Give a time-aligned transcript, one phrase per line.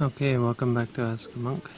[0.00, 1.70] Okay, welcome back to Ask a Monk.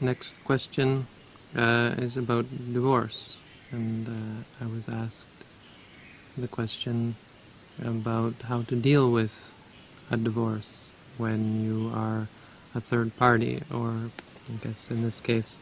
[0.00, 1.08] Next question
[1.56, 3.36] uh, is about divorce,
[3.72, 5.26] and uh, I was asked
[6.38, 7.16] the question
[7.84, 9.52] about how to deal with
[10.08, 12.28] a divorce when you are
[12.76, 15.58] a third party, or I guess in this case,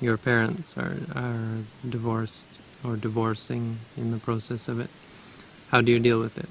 [0.00, 4.88] your parents are, are divorced or divorcing in the process of it.
[5.68, 6.48] How do you deal with it?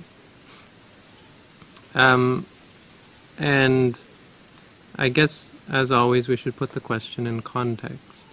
[1.95, 2.45] Um,
[3.39, 3.97] and
[4.95, 8.25] I guess, as always, we should put the question in context.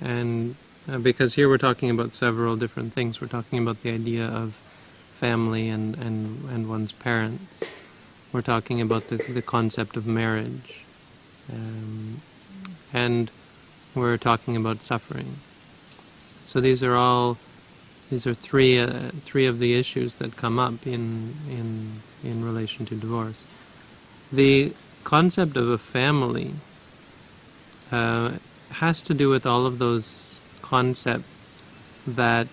[0.00, 0.56] And
[0.88, 3.20] uh, because here we're talking about several different things.
[3.20, 4.58] We're talking about the idea of
[5.12, 7.62] family and, and, and one's parents.
[8.32, 10.84] We're talking about the, the concept of marriage.
[11.52, 12.20] Um,
[12.92, 13.30] and
[13.94, 15.36] we're talking about suffering.
[16.44, 17.38] So these are all
[18.10, 22.84] these are three uh, three of the issues that come up in in in relation
[22.86, 23.44] to divorce.
[24.30, 26.52] The concept of a family
[27.90, 28.32] uh,
[28.70, 31.56] has to do with all of those concepts
[32.06, 32.48] that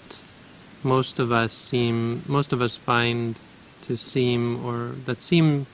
[0.84, 3.40] most of us seem most of us find
[3.82, 5.66] to seem or that seem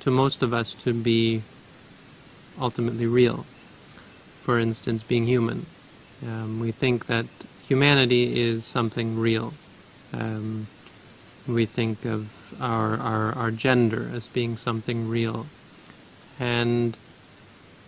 [0.00, 1.42] to most of us to be
[2.60, 3.46] ultimately real.
[4.42, 5.66] For instance, being human.
[6.22, 7.26] Um, we think that
[7.66, 9.54] humanity is something real.
[10.12, 10.66] Um,
[11.48, 15.46] we think of our, our, our gender as being something real.
[16.38, 16.96] And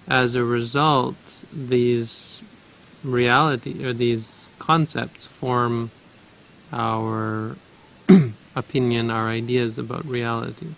[0.08, 1.16] as a result,
[1.52, 2.40] these
[3.02, 5.90] reality or these concepts form
[6.72, 7.56] our
[8.56, 10.68] opinion, our ideas about reality,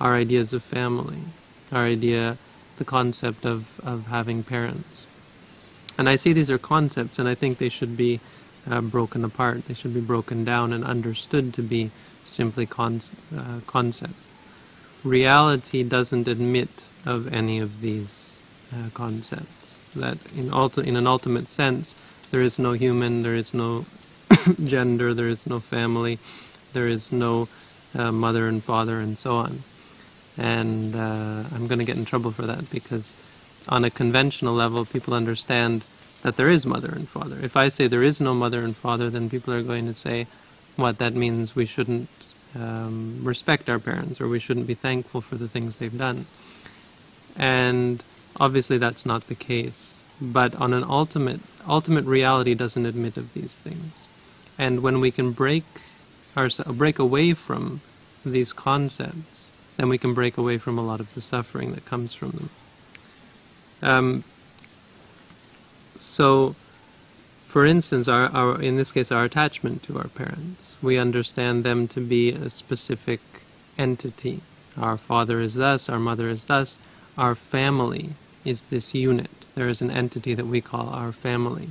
[0.00, 1.18] our ideas of family,
[1.72, 2.36] our idea,
[2.76, 5.06] the concept of, of having parents.
[5.98, 8.20] And I see these are concepts, and I think they should be
[8.68, 9.66] uh, broken apart.
[9.66, 11.90] They should be broken down and understood to be
[12.24, 13.00] simply con-
[13.36, 14.40] uh, concepts.
[15.04, 16.68] Reality doesn't admit
[17.06, 18.36] of any of these
[18.72, 19.74] uh, concepts.
[19.94, 21.94] That in, ulti- in an ultimate sense,
[22.30, 23.86] there is no human, there is no
[24.64, 26.18] gender, there is no family,
[26.72, 27.48] there is no
[27.94, 29.62] uh, mother and father, and so on.
[30.36, 33.14] And uh, I'm going to get in trouble for that because,
[33.68, 35.84] on a conventional level, people understand
[36.22, 37.38] that there is mother and father.
[37.42, 40.26] If I say there is no mother and father, then people are going to say,
[40.74, 42.08] what, that means we shouldn't
[42.54, 46.26] um, respect our parents or we shouldn't be thankful for the things they've done.
[47.36, 48.02] And
[48.38, 50.04] obviously that's not the case.
[50.20, 54.06] But on an ultimate, ultimate reality doesn't admit of these things.
[54.58, 55.64] And when we can break
[56.36, 57.80] ourselves, break away from
[58.24, 62.14] these concepts, then we can break away from a lot of the suffering that comes
[62.14, 62.50] from them.
[63.82, 64.24] Um,
[65.98, 66.54] so,
[67.46, 71.88] for instance, our, our, in this case, our attachment to our parents, we understand them
[71.88, 73.20] to be a specific
[73.78, 74.40] entity.
[74.76, 76.78] Our father is thus, our mother is thus,
[77.18, 78.10] our family
[78.44, 79.30] is this unit.
[79.54, 81.70] There is an entity that we call our family.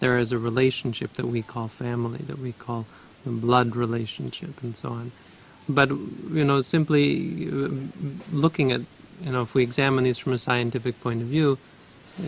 [0.00, 2.86] There is a relationship that we call family, that we call
[3.24, 5.12] the blood relationship, and so on.
[5.68, 7.68] But, you know, simply uh,
[8.32, 8.82] looking at,
[9.22, 11.58] you know, if we examine these from a scientific point of view,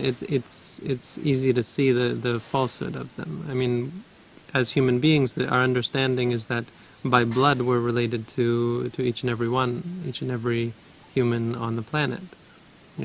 [0.01, 3.45] it, it's it's easy to see the, the falsehood of them.
[3.49, 4.03] I mean,
[4.53, 6.65] as human beings, the, our understanding is that
[7.05, 10.73] by blood we're related to, to each and every one, each and every
[11.13, 12.21] human on the planet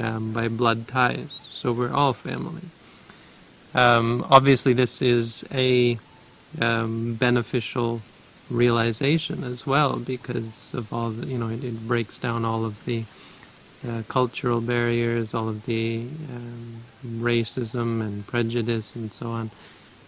[0.01, 1.47] um, by blood ties.
[1.51, 2.63] So we're all family.
[3.75, 5.99] Um, obviously, this is a
[6.61, 8.03] um, beneficial
[8.51, 12.85] realization as well because of all the, you know, it, it breaks down all of
[12.85, 13.05] the
[13.89, 19.51] uh, cultural barriers, all of the um, racism and prejudice and so on,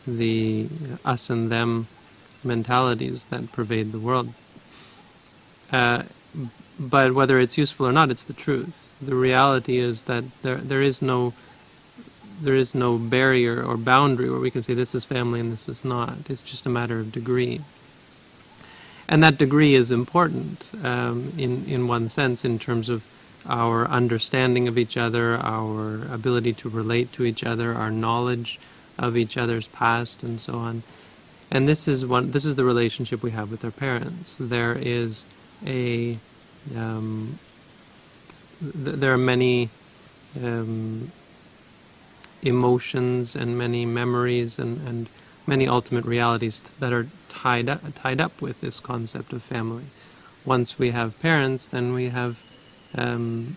[0.06, 0.68] the
[1.04, 1.86] us and them
[2.44, 4.32] mentalities that pervade the world.
[5.72, 6.02] Uh,
[6.78, 8.92] but whether it's useful or not, it's the truth.
[9.00, 11.32] The reality is that there there is no
[12.40, 15.68] there is no barrier or boundary where we can say this is family and this
[15.68, 16.16] is not.
[16.28, 17.60] It's just a matter of degree.
[19.06, 23.02] And that degree is important um, in in one sense in terms of
[23.46, 28.58] our understanding of each other, our ability to relate to each other, our knowledge
[28.98, 30.82] of each other's past, and so on.
[31.50, 32.30] And this is one.
[32.30, 34.34] This is the relationship we have with our parents.
[34.40, 35.26] There is
[35.66, 36.18] a
[36.76, 37.38] um,
[38.60, 39.68] th- there are many
[40.42, 41.10] um,
[42.42, 45.08] emotions and many memories and, and
[45.46, 49.84] many ultimate realities that are tied up, tied up with this concept of family.
[50.44, 52.42] Once we have parents, then we have
[52.96, 53.56] um,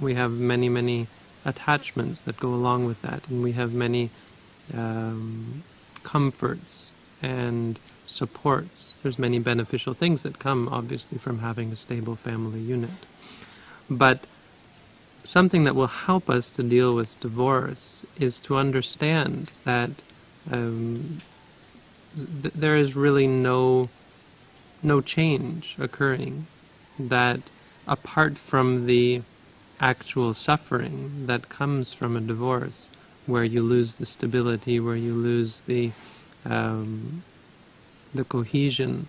[0.00, 1.06] we have many many
[1.44, 4.10] attachments that go along with that, and we have many
[4.72, 5.62] um,
[6.02, 6.92] comforts
[7.22, 8.96] and supports.
[9.02, 13.06] There's many beneficial things that come, obviously, from having a stable family unit.
[13.90, 14.26] But
[15.24, 19.90] something that will help us to deal with divorce is to understand that
[20.50, 21.22] um,
[22.14, 23.88] th- there is really no
[24.82, 26.46] no change occurring.
[26.98, 27.40] That
[27.86, 29.22] apart from the
[29.80, 32.90] actual suffering that comes from a divorce,
[33.26, 35.90] where you lose the stability, where you lose the
[36.44, 37.24] um,
[38.14, 39.06] the cohesion,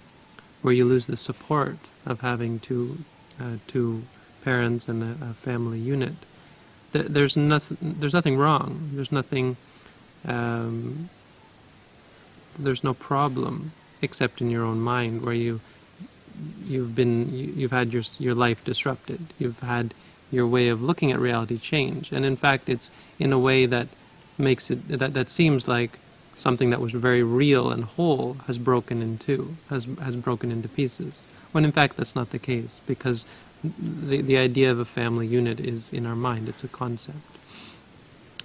[0.62, 2.98] where you lose the support of having two
[3.40, 4.04] uh, two
[4.44, 6.14] parents and a, a family unit.
[6.94, 7.78] Th- there's nothing.
[8.00, 8.90] There's nothing wrong.
[8.94, 9.58] There's nothing.
[10.28, 11.10] Um,
[12.58, 15.62] there's no problem except in your own mind, where you
[16.66, 19.20] you've been you've had your your life disrupted.
[19.40, 19.94] You've had
[20.32, 23.88] your way of looking at reality change, and in fact, it's in a way that
[24.38, 26.00] makes it that that seems like
[26.36, 30.68] something that was very real and whole has broken in two, has has broken into
[30.68, 31.26] pieces.
[31.52, 33.26] When in fact that's not the case, because
[33.64, 36.50] the the idea of a family unit is in our mind.
[36.50, 37.18] It's a concept.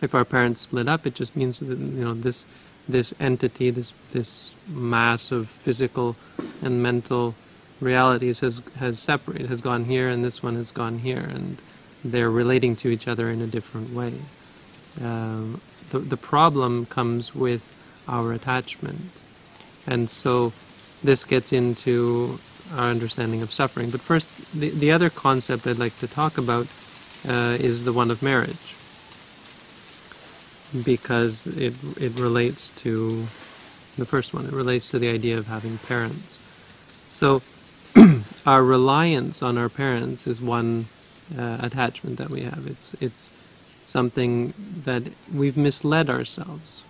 [0.00, 2.44] If our parents split up, it just means that you know this
[2.88, 6.16] this entity, this this mass of physical
[6.62, 7.34] and mental
[7.80, 11.58] realities has has separated, has gone here, and this one has gone here, and
[12.04, 14.14] they're relating to each other in a different way.
[15.02, 15.60] Um,
[15.90, 17.72] the the problem comes with
[18.10, 19.12] our attachment,
[19.86, 20.52] and so
[21.02, 22.38] this gets into
[22.76, 23.90] our understanding of suffering.
[23.90, 26.66] But first, the the other concept I'd like to talk about
[27.28, 28.76] uh, is the one of marriage
[30.84, 33.26] because it it relates to
[33.96, 34.46] the first one.
[34.46, 36.38] It relates to the idea of having parents.
[37.08, 37.42] So
[38.46, 40.86] our reliance on our parents is one
[41.36, 42.66] uh, attachment that we have.
[42.66, 43.30] It's it's
[43.82, 44.54] something
[44.84, 45.02] that
[45.34, 46.82] we've misled ourselves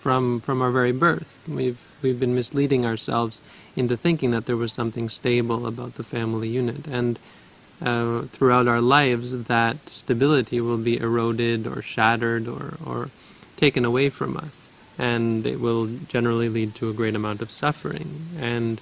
[0.00, 1.44] from from our very birth.
[1.46, 3.40] We've we've been misleading ourselves
[3.76, 6.86] into thinking that there was something stable about the family unit.
[6.86, 7.18] And
[7.82, 13.10] uh, throughout our lives that stability will be eroded or shattered or, or
[13.56, 18.28] taken away from us, and it will generally lead to a great amount of suffering,
[18.38, 18.80] and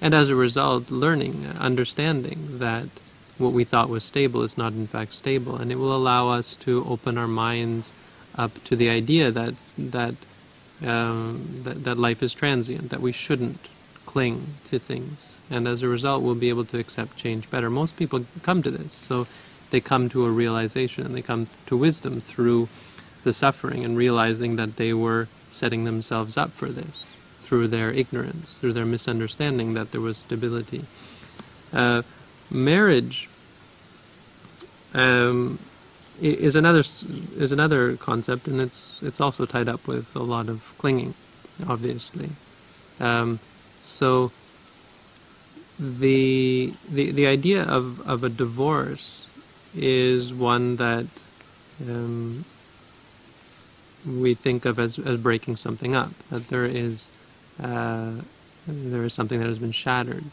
[0.00, 2.88] and as a result, learning, understanding that
[3.38, 6.56] what we thought was stable is not in fact stable, and it will allow us
[6.56, 7.92] to open our minds
[8.34, 10.14] up to the idea that that
[10.84, 13.68] um, that, that life is transient, that we shouldn't
[14.06, 17.70] cling to things, and as a result, we'll be able to accept change better.
[17.70, 19.26] Most people come to this, so
[19.70, 22.68] they come to a realization and they come to wisdom through
[23.24, 27.10] the suffering and realizing that they were setting themselves up for this
[27.40, 30.84] through their ignorance, through their misunderstanding that there was stability.
[31.72, 32.02] Uh,
[32.50, 33.28] marriage
[34.94, 35.58] um,
[36.20, 40.74] is another is another concept, and it's it's also tied up with a lot of
[40.78, 41.14] clinging,
[41.66, 42.30] obviously.
[42.98, 43.40] Um,
[43.80, 44.30] so
[45.78, 49.28] the the the idea of of a divorce
[49.74, 51.06] is one that
[51.88, 52.44] um,
[54.06, 57.08] we think of as, as breaking something up, that there is
[57.62, 58.12] uh,
[58.66, 60.24] there is something that has been shattered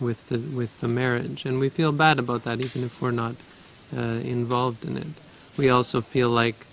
[0.00, 3.34] with the, with the marriage, and we feel bad about that, even if we're not
[3.96, 5.06] uh, involved in it.
[5.56, 6.66] We also feel like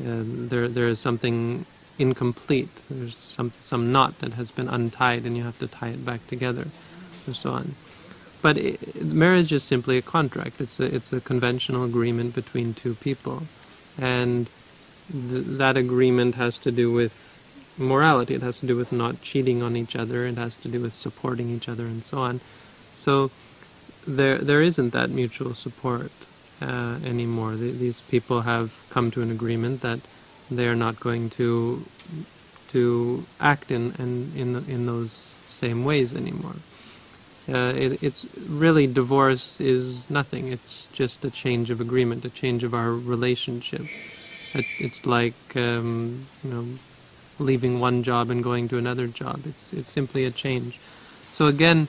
[0.00, 1.66] uh, there there is something
[1.98, 2.70] incomplete.
[2.88, 6.26] There's some some knot that has been untied, and you have to tie it back
[6.28, 6.68] together,
[7.26, 7.74] and so on.
[8.40, 10.60] But it, marriage is simply a contract.
[10.60, 13.42] It's a it's a conventional agreement between two people,
[13.98, 14.48] and
[15.10, 17.24] th- that agreement has to do with
[17.76, 18.34] morality.
[18.34, 20.26] It has to do with not cheating on each other.
[20.26, 22.40] It has to do with supporting each other and so on.
[22.92, 23.30] So
[24.06, 26.12] there there isn't that mutual support
[26.60, 27.56] uh, anymore.
[27.56, 30.00] The, these people have come to an agreement that
[30.50, 31.84] they are not going to
[32.68, 36.56] to act in in in, in those same ways anymore.
[37.48, 40.48] Uh, it, it's really divorce is nothing.
[40.48, 43.86] It's just a change of agreement, a change of our relationship.
[44.52, 46.66] It, it's like um, you know
[47.38, 49.46] leaving one job and going to another job.
[49.46, 50.78] It's it's simply a change.
[51.30, 51.88] So again,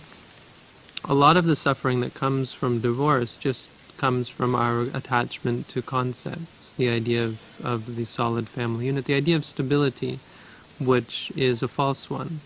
[1.05, 5.81] a lot of the suffering that comes from divorce just comes from our attachment to
[5.81, 10.19] concepts, the idea of, of the solid family unit, the idea of stability,
[10.79, 12.39] which is a false one.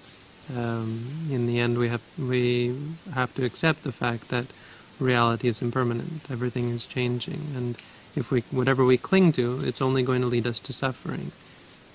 [0.57, 2.75] Um, in the end, we have we
[3.13, 4.47] have to accept the fact that
[4.99, 6.21] reality is impermanent.
[6.29, 7.77] Everything is changing, and
[8.15, 11.31] if we whatever we cling to, it's only going to lead us to suffering,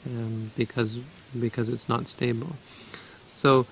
[0.06, 0.96] um, because
[1.38, 2.52] because it's not stable.
[3.26, 3.66] So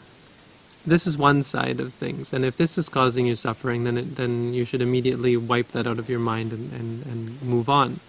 [0.87, 4.17] this is one side of things, and if this is causing you suffering, then it,
[4.17, 8.01] then you should immediately wipe that out of your mind and, and, and move on.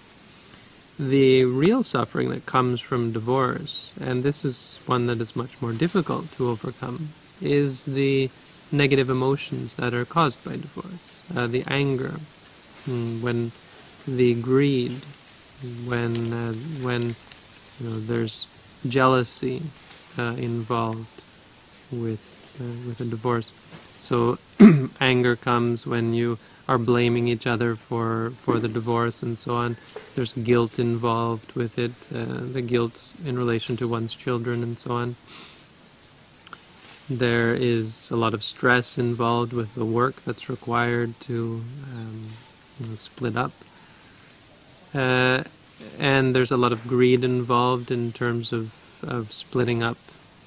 [1.00, 5.74] The real suffering that comes from divorce, and this is one that is much more
[5.74, 7.10] difficult to overcome,
[7.42, 8.30] is the
[8.72, 11.22] negative emotions that are caused by divorce.
[11.36, 12.20] Uh, the anger,
[12.86, 13.52] hmm, when
[14.08, 15.02] the greed
[15.86, 17.16] when uh, when
[17.80, 18.48] you know, there's
[18.88, 19.62] jealousy
[20.18, 21.22] uh, involved
[21.92, 22.20] with
[22.60, 23.52] uh, with a divorce.
[23.96, 24.38] So
[25.02, 26.38] anger comes when you
[26.68, 29.78] are blaming each other for for the divorce and so on.
[30.16, 34.92] There's guilt involved with it, uh, the guilt in relation to one's children and so
[34.92, 35.16] on.
[37.10, 42.24] There is a lot of stress involved with the work that's required to um,
[42.80, 43.54] you know, split up.
[44.94, 45.44] Uh,
[46.00, 48.74] and there's a lot of greed involved in terms of,
[49.04, 49.98] of splitting up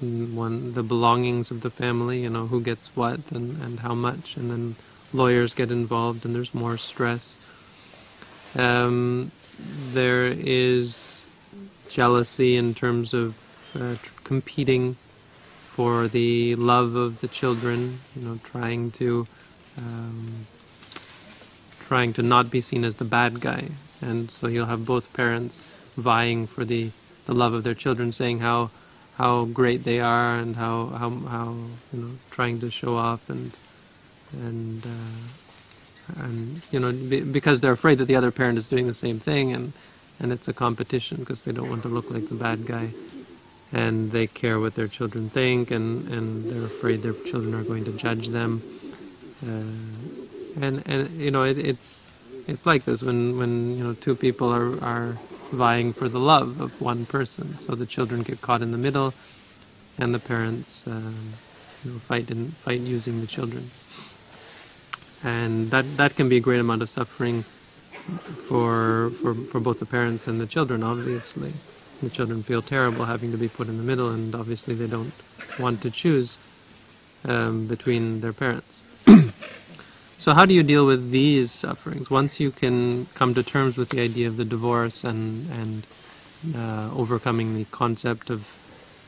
[0.01, 4.35] one the belongings of the family, you know, who gets what and, and how much,
[4.35, 4.75] and then
[5.13, 7.35] lawyers get involved and there's more stress.
[8.55, 9.31] Um,
[9.93, 11.25] there is
[11.89, 13.37] jealousy in terms of
[13.79, 14.97] uh, competing
[15.65, 19.27] for the love of the children, you know, trying to
[19.77, 20.47] um,
[21.79, 23.69] trying to not be seen as the bad guy,
[24.01, 25.59] and so you'll have both parents
[25.97, 26.91] vying for the,
[27.25, 28.69] the love of their children, saying how
[29.17, 31.55] how great they are and how how how
[31.93, 33.51] you know trying to show off and
[34.33, 38.87] and uh, and you know be, because they're afraid that the other parent is doing
[38.87, 39.73] the same thing and
[40.19, 42.91] and it's a competition because they don't want to look like the bad guy.
[43.73, 47.85] And they care what their children think and and they're afraid their children are going
[47.85, 48.61] to judge them.
[49.41, 51.99] Uh, and and you know it, it's
[52.47, 55.17] it's like this when when you know two people are are
[55.51, 57.57] vying for the love of one person.
[57.57, 59.13] So the children get caught in the middle
[59.97, 61.33] and the parents um,
[61.83, 63.69] you know, fight and fight using the children.
[65.23, 67.45] And that that can be a great amount of suffering
[68.43, 71.53] for for for both the parents and the children obviously.
[72.01, 75.13] The children feel terrible having to be put in the middle and obviously they don't
[75.59, 76.37] want to choose
[77.25, 78.81] um, between their parents
[80.21, 83.89] so how do you deal with these sufferings once you can come to terms with
[83.89, 85.87] the idea of the divorce and and
[86.55, 88.55] uh, overcoming the concept of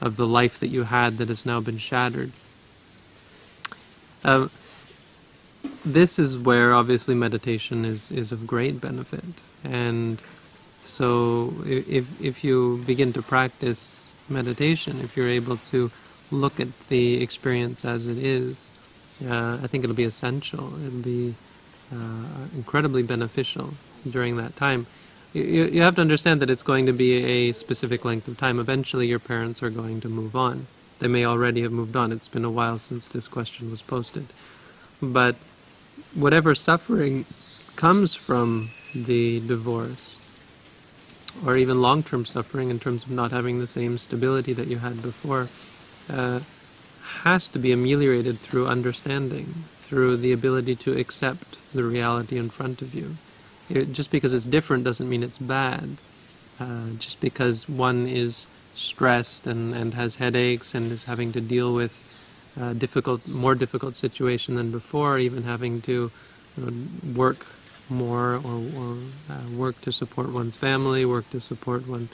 [0.02, 2.32] of the life that you had that has now been shattered
[4.24, 4.48] uh,
[5.86, 9.24] this is where obviously meditation is, is of great benefit.
[9.64, 10.22] And
[10.80, 15.92] so if, if you begin to practice meditation, if you're able to
[16.32, 18.72] look at the experience as it is,
[19.26, 20.74] uh, I think it'll be essential.
[20.86, 21.36] It'll be
[21.92, 23.74] uh, incredibly beneficial
[24.10, 24.88] during that time.
[25.34, 28.60] You, you have to understand that it's going to be a specific length of time.
[28.60, 30.68] Eventually, your parents are going to move on.
[31.00, 32.12] They may already have moved on.
[32.12, 34.28] It's been a while since this question was posted.
[35.02, 35.36] But
[36.14, 37.26] whatever suffering
[37.76, 40.18] comes from the divorce,
[41.46, 45.02] or even long-term suffering in terms of not having the same stability that you had
[45.02, 45.50] before,
[46.10, 46.40] uh,
[47.24, 52.82] has to be ameliorated through understanding, through the ability to accept the reality in front
[52.82, 53.16] of you.
[53.70, 55.98] It, just because it's different doesn't mean it's bad.
[56.60, 61.74] Uh, just because one is stressed and, and has headaches and is having to deal
[61.74, 62.02] with
[62.60, 66.12] uh, difficult, more difficult situation than before, even having to
[66.58, 66.74] you know,
[67.16, 67.46] work
[67.90, 68.98] more or, or
[69.30, 72.10] uh, work to support one's family, work to support one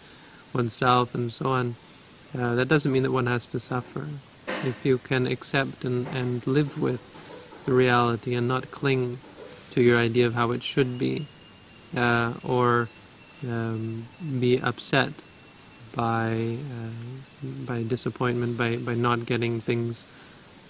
[0.54, 1.76] oneself, and so on.
[2.38, 4.06] Uh, that doesn't mean that one has to suffer.
[4.64, 7.02] If you can accept and, and live with
[7.66, 9.20] the reality and not cling
[9.72, 11.26] to your idea of how it should be,
[11.96, 12.90] uh, or
[13.48, 14.06] um,
[14.40, 15.12] be upset
[15.96, 20.06] by uh, by disappointment, by, by not getting things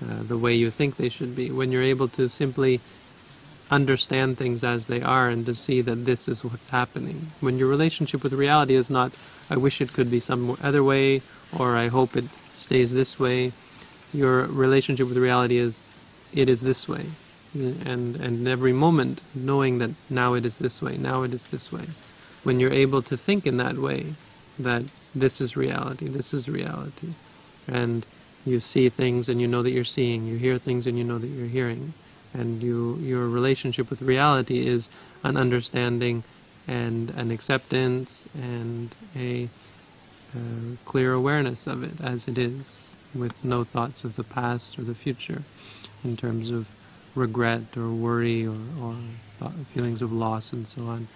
[0.04, 1.50] uh, the way you think they should be.
[1.52, 2.80] When you're able to simply
[3.72, 7.32] understand things as they are and to see that this is what's happening.
[7.40, 9.12] When your relationship with reality is not,
[9.50, 11.22] I wish it could be some other way,
[11.58, 13.52] or I hope it stays this way.
[14.14, 15.82] Your relationship with reality is,
[16.34, 17.06] it is this way.
[17.54, 21.72] And, and every moment knowing that now it is this way, now it is this
[21.72, 21.86] way.
[22.44, 24.14] When you're able to think in that way,
[24.60, 24.84] that
[25.16, 27.14] this is reality, this is reality.
[27.68, 28.06] And
[28.46, 30.26] you see things and you know that you're seeing.
[30.26, 31.94] You hear things and you know that you're hearing.
[32.34, 34.90] And you, your relationship with reality is
[35.24, 36.24] an understanding
[36.68, 39.50] and an acceptance and a
[40.36, 44.84] uh, clear awareness of it as it is, with no thoughts of the past or
[44.84, 45.42] the future
[46.04, 46.70] in terms of
[47.16, 48.96] regret or worry or, or
[49.74, 51.08] feelings of loss and so on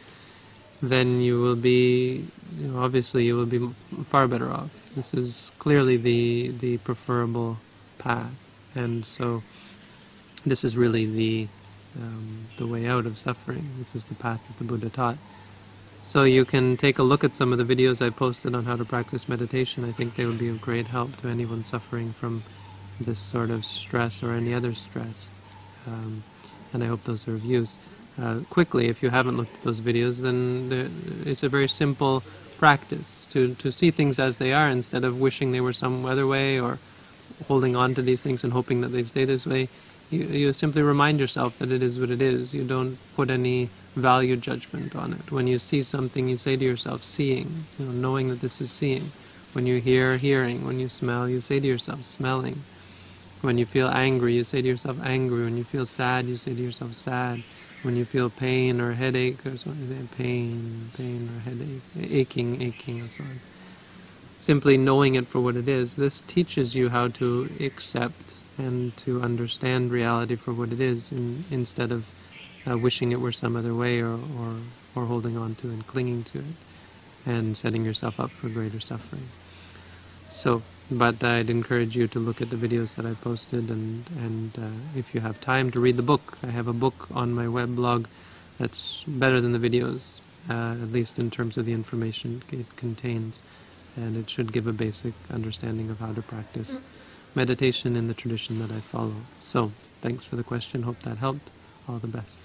[0.84, 2.26] then you will be,
[2.58, 3.70] you know, obviously you will be
[4.10, 4.70] far better off.
[4.96, 7.58] This is clearly the the preferable
[8.00, 8.34] path,
[8.76, 9.42] and so
[10.46, 11.48] this is really the
[11.98, 13.66] um, the way out of suffering.
[13.80, 15.18] This is the path that the Buddha taught.
[16.06, 18.76] So you can take a look at some of the videos I posted on how
[18.76, 19.84] to practice meditation.
[19.86, 22.44] I think they would be of great help to anyone suffering from
[23.00, 25.32] this sort of stress or any other stress.
[25.88, 26.24] Um,
[26.74, 27.78] and I hope those are of use.
[28.22, 28.88] uh, quickly.
[28.88, 30.92] If you haven't looked at those videos, then
[31.26, 32.24] it's a very simple
[32.58, 36.28] practice to, to see things as they are instead of wishing they were some other
[36.28, 36.78] way or
[37.48, 39.68] holding on to these things and hoping that they stay this way.
[40.14, 42.54] You, you simply remind yourself that it is what it is.
[42.54, 45.32] You don't put any value judgment on it.
[45.32, 48.72] When you see something, you say to yourself, seeing, you know, knowing that this is
[48.74, 49.14] seeing.
[49.54, 50.66] When you hear, hearing.
[50.66, 52.66] When you smell, you say to yourself, smelling.
[53.42, 55.46] When you feel angry, you say to yourself, angry.
[55.46, 57.46] When you feel sad, you say to yourself, sad.
[57.84, 63.10] When you feel pain or headache or something, pain, pain or headache, aching, aching, or
[63.10, 63.42] so on.
[64.38, 69.22] Simply knowing it for what it is, this teaches you how to accept and to
[69.22, 72.06] understand reality for what it is in, instead of
[72.70, 74.56] uh, wishing it were some other way or, or,
[74.96, 76.56] or holding on to and clinging to it
[77.26, 79.24] and setting yourself up for greater suffering.
[80.32, 84.52] So, but I'd encourage you to look at the videos that I posted and, and
[84.58, 86.38] uh, if you have time to read the book.
[86.44, 88.08] I have a book on my web blog
[88.60, 90.20] that's better than the videos,
[90.50, 93.42] uh, at least in terms of the information it contains.
[93.96, 96.80] And it should give a basic understanding of how to practice
[97.36, 99.16] meditation in the tradition that I follow.
[99.40, 99.72] So,
[100.02, 100.84] thanks for the question.
[100.84, 101.50] Hope that helped.
[101.88, 102.43] All the best.